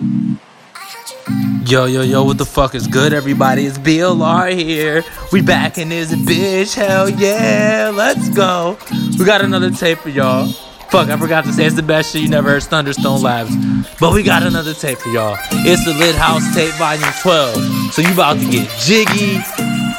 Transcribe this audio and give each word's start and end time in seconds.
Yo, 0.00 1.84
yo, 1.86 2.02
yo, 2.02 2.24
what 2.24 2.36
the 2.36 2.44
fuck 2.44 2.74
is 2.74 2.88
good, 2.88 3.12
everybody? 3.12 3.64
It's 3.64 3.78
BLR 3.78 4.52
here. 4.52 5.04
We 5.30 5.40
back 5.40 5.78
in 5.78 5.88
this 5.88 6.12
bitch. 6.12 6.74
Hell 6.74 7.08
yeah, 7.08 7.92
let's 7.94 8.28
go. 8.30 8.76
We 9.18 9.24
got 9.24 9.40
another 9.40 9.70
tape 9.70 9.98
for 9.98 10.08
y'all. 10.08 10.48
Fuck, 10.90 11.08
I 11.08 11.16
forgot 11.16 11.44
to 11.44 11.52
say 11.52 11.64
it's 11.64 11.76
the 11.76 11.82
best 11.82 12.12
shit 12.12 12.22
you 12.22 12.28
never 12.28 12.50
heard, 12.50 12.62
Thunderstone 12.64 13.22
Labs. 13.22 13.54
But 13.98 14.12
we 14.12 14.22
got 14.22 14.42
another 14.42 14.74
tape 14.74 14.98
for 14.98 15.10
y'all. 15.10 15.36
It's 15.52 15.84
the 15.84 15.94
Lit 15.94 16.14
House 16.16 16.42
Tape 16.54 16.74
Volume 16.74 17.08
12. 17.22 17.92
So 17.92 18.02
you 18.02 18.12
about 18.12 18.38
to 18.38 18.50
get 18.50 18.68
jiggy, 18.80 19.40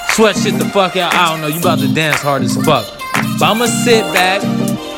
sweat 0.10 0.36
shit 0.36 0.60
the 0.60 0.70
fuck 0.74 0.98
out. 0.98 1.14
I 1.14 1.32
don't 1.32 1.42
know, 1.42 1.48
you 1.48 1.60
about 1.60 1.80
to 1.80 1.94
dance 1.94 2.22
hard 2.22 2.44
as 2.44 2.56
fuck. 2.56 2.86
But 3.40 3.46
I'ma 3.46 3.66
sit 3.66 4.04
back, 4.14 4.44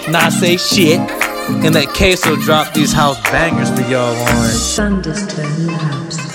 not 0.09 0.32
say 0.34 0.57
shit, 0.57 1.00
and 1.50 1.73
let 1.73 1.89
Queso 1.89 2.36
drop 2.38 2.73
these 2.73 2.93
house 2.93 3.20
bangers 3.32 3.70
for 3.70 3.89
y'all 3.89 4.16
on. 4.16 4.50
Thunderstone 4.50 5.68
Labs. 5.68 6.27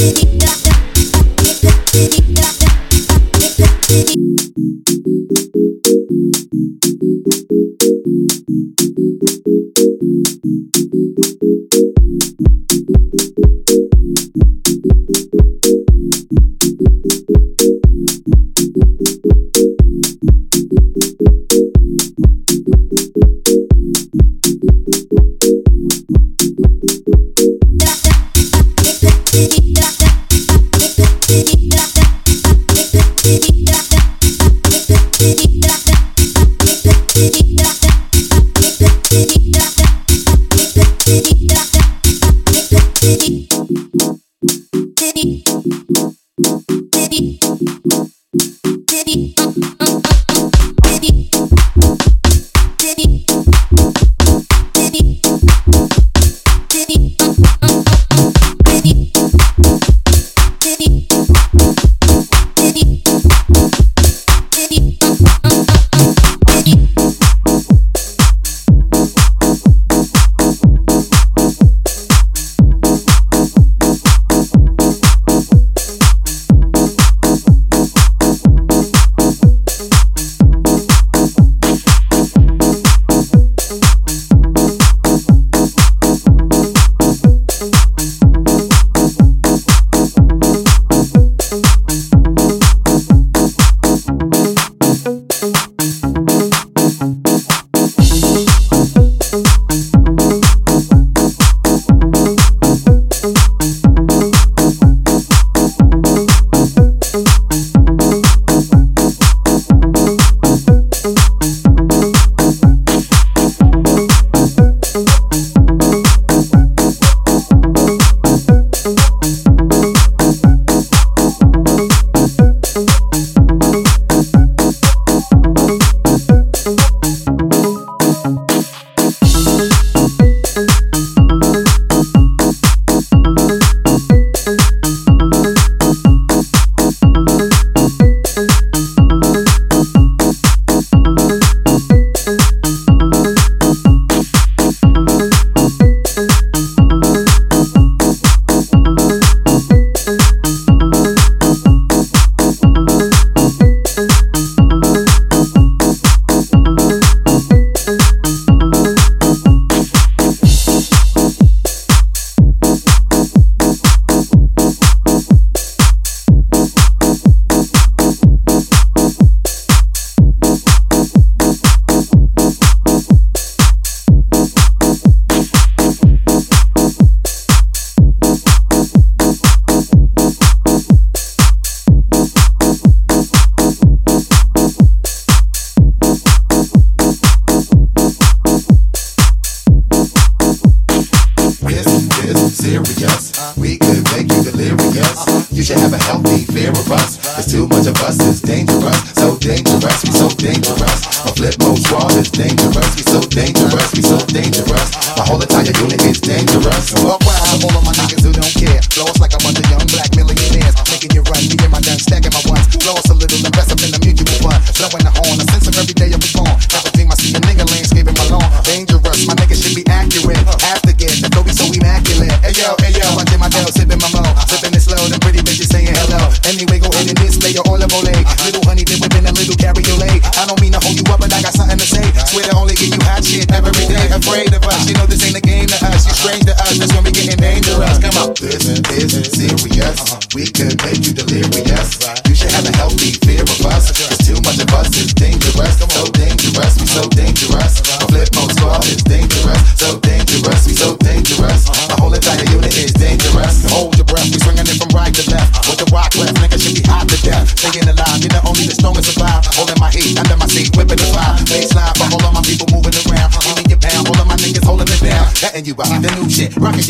Thank 0.00 0.24
you. 2.24 2.29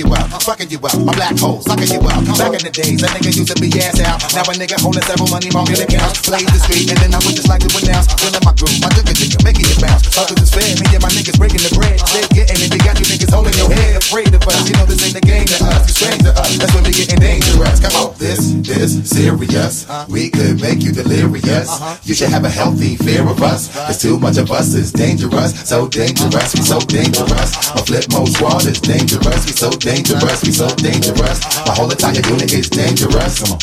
You 0.01 0.15
out, 0.15 0.20
fucking 0.39 0.71
you 0.71 0.79
out. 0.79 0.95
My 1.03 1.15
black 1.19 1.35
hole, 1.35 1.61
sucking 1.61 1.91
you 1.91 2.01
out. 2.07 2.23
Back 2.39 2.55
in 2.55 2.63
the 2.63 2.71
days, 2.71 3.03
a 3.03 3.09
nigga 3.11 3.35
used 3.35 3.51
to 3.51 3.59
be 3.59 3.73
ass 3.83 3.99
out. 4.07 4.23
Now 4.31 4.47
a 4.47 4.55
nigga 4.55 4.79
holding 4.79 5.03
several 5.03 5.27
money 5.35 5.51
market 5.51 5.83
accounts. 5.83 6.23
Played 6.23 6.47
the 6.47 6.61
street, 6.63 6.91
and 6.91 6.99
then 7.03 7.11
I 7.15 7.21
would 7.27 7.35
just 7.35 7.51
like 7.51 7.65
to 7.67 7.71
announce. 7.75 8.07
Feeling 8.21 8.45
my 8.47 8.55
groove, 8.55 8.79
my 8.79 8.91
jigger 8.95 9.17
jigger, 9.17 9.41
making 9.43 9.67
it 9.67 9.81
bounce. 9.83 10.07
Others 10.15 10.39
is 10.47 10.51
fair, 10.55 10.71
me 10.79 10.87
and 10.95 11.03
my 11.03 11.11
niggas 11.11 11.35
breaking 11.35 11.65
the 11.67 11.73
bread. 11.75 11.99
They 12.15 12.23
getting 12.31 12.61
it, 12.63 12.71
they 12.71 12.79
got 12.79 13.01
you 13.03 13.07
niggas 13.11 13.33
holding 13.33 13.57
your 13.59 13.71
head. 13.73 13.99
Afraid 13.99 14.31
of 14.31 14.43
us, 14.47 14.63
you 14.69 14.75
know 14.79 14.87
this 14.87 15.03
ain't 15.03 15.19
the 15.19 15.25
game 15.25 15.47
to 15.51 15.57
us. 15.75 15.91
You 15.91 15.95
strange 15.99 16.23
to 16.29 16.33
us, 16.39 16.55
that's 16.61 16.73
when 16.75 16.85
we 16.85 16.93
getting 16.93 17.19
dangerous. 17.19 17.81
Come 17.81 17.97
on, 17.99 18.15
this 18.21 18.55
is 18.71 19.09
serious. 19.09 19.89
We 20.09 20.31
could 20.31 20.61
make 20.61 20.83
you 20.83 20.93
delirious. 20.93 21.71
You 22.07 22.15
should 22.15 22.31
have 22.31 22.45
a 22.45 22.53
healthy 22.53 22.97
fear 22.97 23.27
of 23.27 23.43
us. 23.43 23.73
It's 23.89 24.03
too 24.03 24.19
much 24.19 24.37
of 24.37 24.51
us, 24.51 24.75
it's 24.75 24.93
dangerous. 24.93 25.57
So 25.69 25.89
dangerous, 25.89 26.55
we 26.55 26.63
so 26.63 26.79
dangerous. 26.81 27.51
My 27.75 27.83
Flipmode 27.83 28.29
squad 28.29 28.67
is 28.67 28.81
dangerous. 28.81 29.47
We 29.47 29.53
so 29.53 29.71
dangerous, 29.71 30.20
we 30.23 30.53
so 30.53 30.69
dangerous. 30.77 31.41
My 31.67 31.75
whole 31.75 31.91
entire 31.91 32.21
unit 32.29 32.53
is 32.53 32.69
dangerous. 32.69 33.41
Come 33.41 33.53
on. 33.53 33.61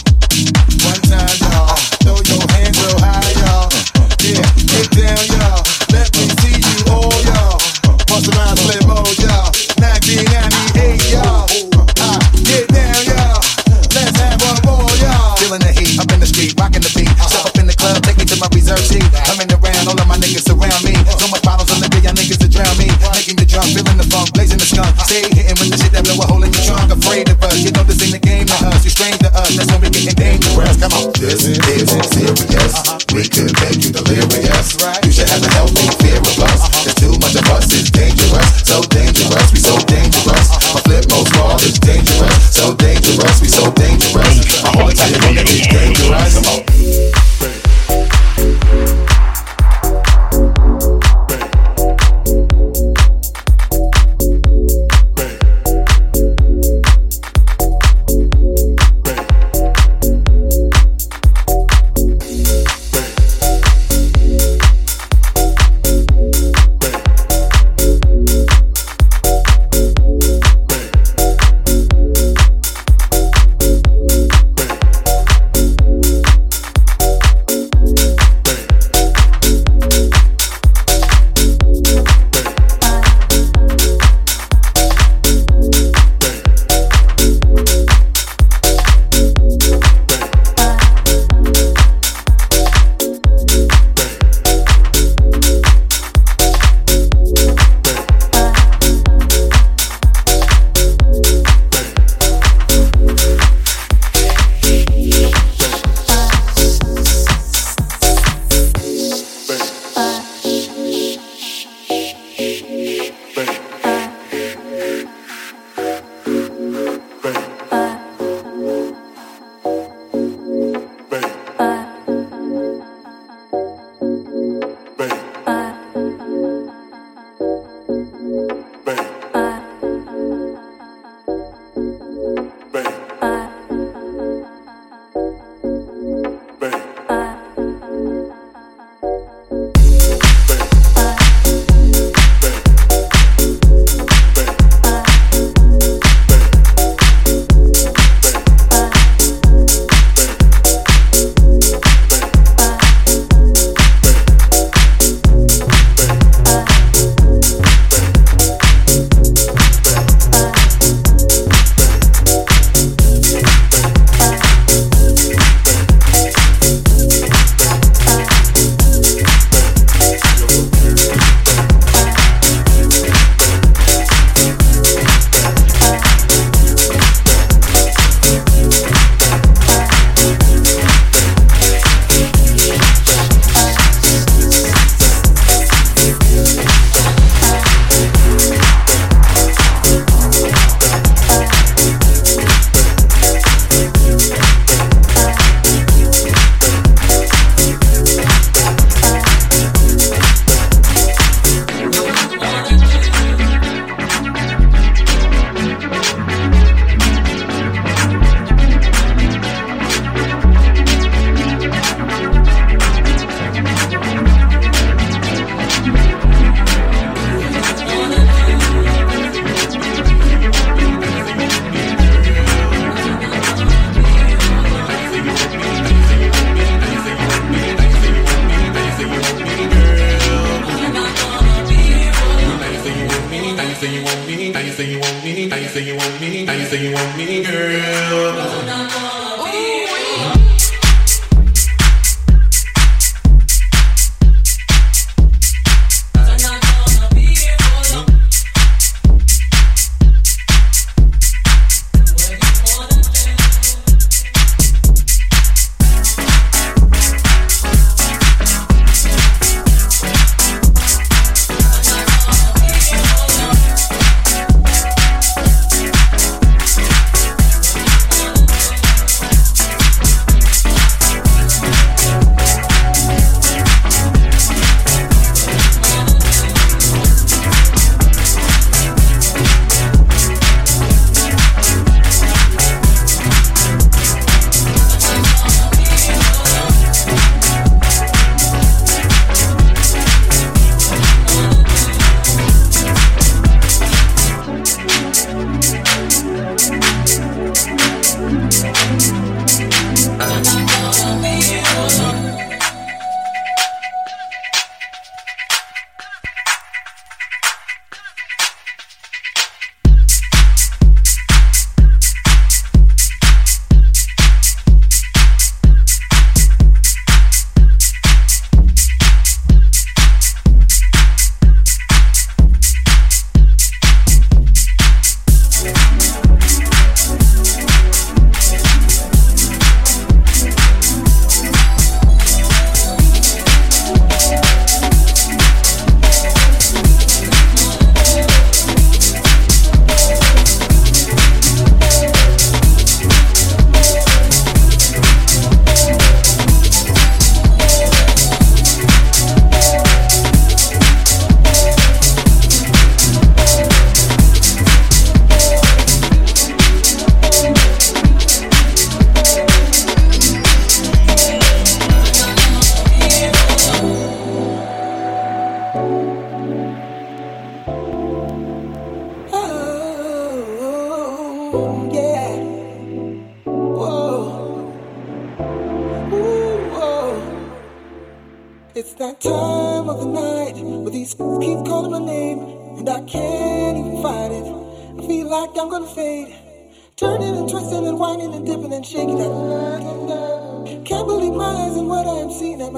One 0.85 1.01
time, 1.05 1.37
y'all. 1.43 1.75
Throw 2.01 2.17
your 2.25 2.41
hands 2.51 2.77
real 2.81 2.97
high, 2.99 3.33
y'all. 3.41 3.69
Yeah, 4.25 4.41
get 4.65 4.89
down, 4.91 5.21
y'all. 5.37 5.61
Let 5.91 6.09
me 6.17 6.25
see 6.41 6.46
This 31.27 31.43
is 31.43 31.59
serious. 32.07 32.73
We 33.11 33.27
could 33.27 33.51
make 33.59 33.83
you 33.83 33.91
delirious. 33.91 34.79
You 35.03 35.11
should 35.11 35.27
have 35.27 35.43
a 35.43 35.49
healthy 35.51 35.91
fear 35.99 36.15
of 36.15 36.39
us. 36.39 36.85
There's 36.85 36.95
too 36.95 37.11
much 37.19 37.35
of 37.35 37.43
us, 37.51 37.67
it's 37.75 37.91
dangerous. 37.91 38.63
So 38.63 38.81
dangerous, 38.83 39.51
we 39.51 39.59
so 39.59 39.75
dangerous. 39.91 40.47
My 40.71 40.79
Flipmode 40.87 41.27
squad 41.27 41.61
is 41.63 41.79
dangerous. 41.79 42.55
So 42.55 42.73
dangerous, 42.75 43.41
we 43.41 43.49
so 43.49 43.69
dangerous. 43.71 44.63
My 44.73 44.89
entire 44.89 45.29
unit 45.29 45.49
is 45.51 45.67
dangerous. 45.67 46.66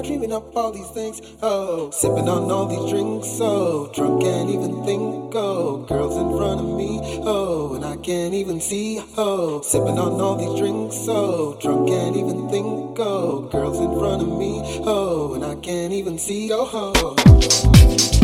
Dreaming 0.02 0.32
up 0.32 0.56
all 0.56 0.72
these 0.72 0.88
things? 0.90 1.20
Oh, 1.42 1.90
sipping 1.90 2.28
on 2.28 2.50
all 2.50 2.66
these 2.66 2.90
drinks. 2.90 3.38
Oh, 3.40 3.90
drunk 3.94 4.22
can't 4.22 4.50
even 4.50 4.84
think. 4.84 5.34
Oh, 5.34 5.84
girls 5.88 6.16
in 6.16 6.36
front 6.36 6.60
of 6.60 6.66
me. 6.76 7.00
Oh, 7.24 7.74
and 7.74 7.84
I 7.84 7.96
can't 7.96 8.34
even 8.34 8.60
see. 8.60 9.00
Oh, 9.16 9.60
sipping 9.62 9.98
on 9.98 10.20
all 10.20 10.36
these 10.36 10.58
drinks. 10.58 10.96
Oh, 11.08 11.58
drunk 11.60 11.88
can't 11.88 12.16
even 12.16 12.48
think. 12.48 12.98
Oh, 12.98 13.48
girls 13.52 13.78
in 13.78 13.98
front 13.98 14.22
of 14.22 14.28
me. 14.38 14.60
Oh, 14.84 15.34
and 15.34 15.44
I 15.44 15.56
can't 15.56 15.92
even 15.92 16.18
see. 16.18 16.50
Oh, 16.52 16.68
oh. 16.72 18.19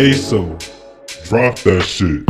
Queso. 0.00 0.56
Drop 1.28 1.56
that 1.64 1.82
shit. 1.82 2.29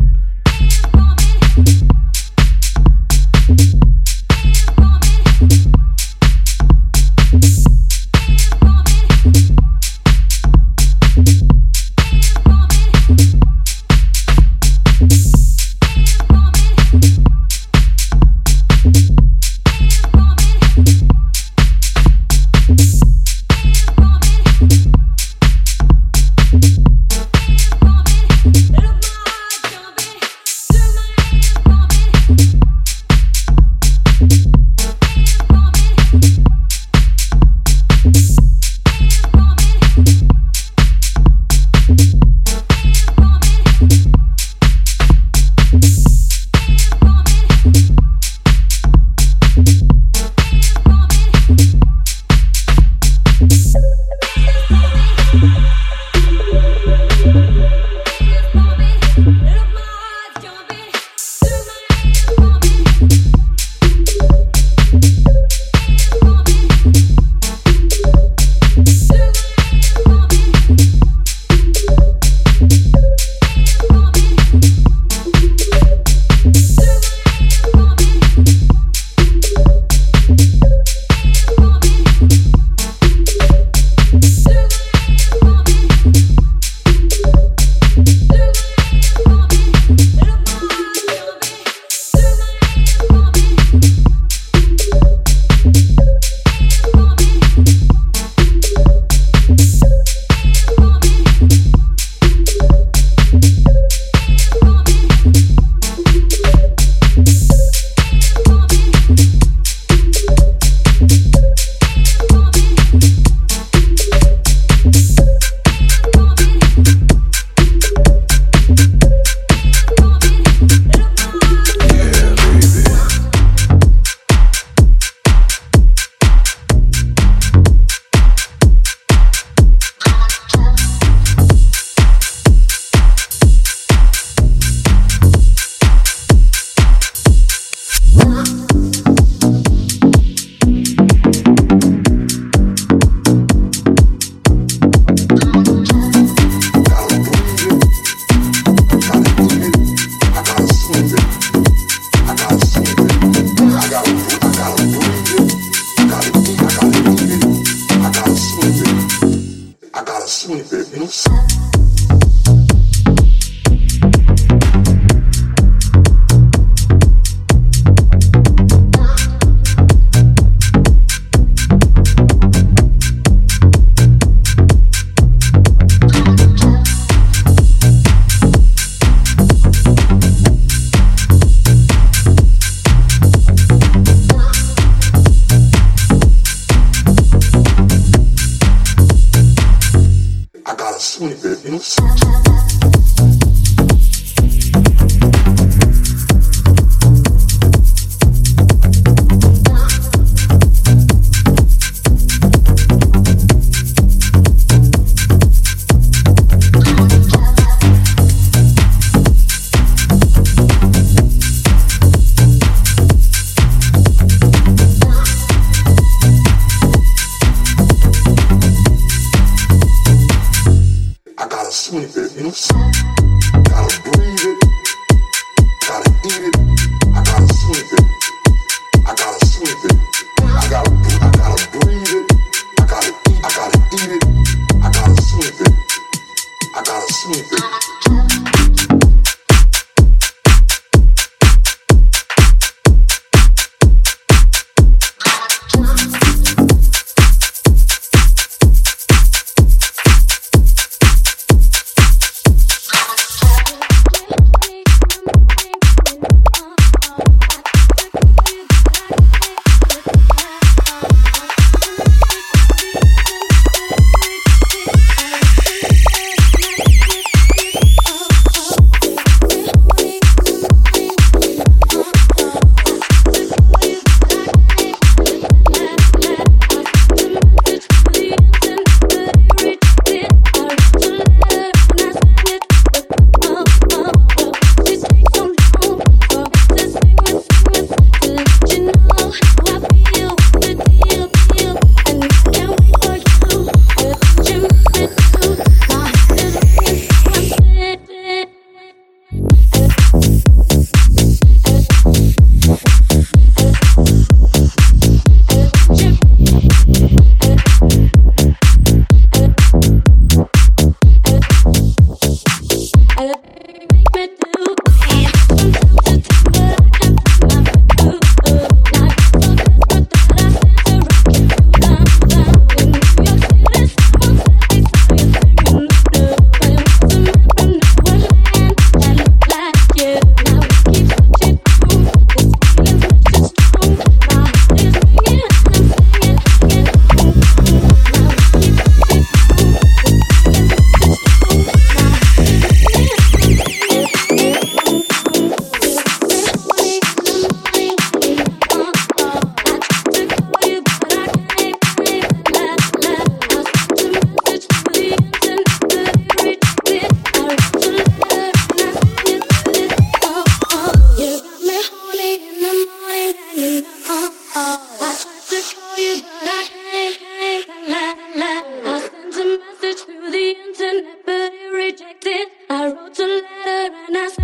the 370.31 370.57
internet, 370.67 371.27
but 371.27 371.53
it 371.53 371.75
rejected. 371.75 372.49
I 372.69 372.87
wrote 372.87 373.19
a 373.19 373.27
letter 373.27 373.95
and 374.09 374.17
I. 374.17 374.40